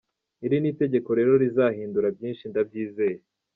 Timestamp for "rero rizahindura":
1.19-2.07